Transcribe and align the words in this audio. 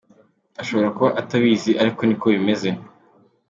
Ashobora 0.61 0.93
kuba 0.95 1.09
atabizi, 1.21 1.71
ariko 1.81 2.01
niko 2.03 2.25
bimeze!”. 2.35 2.69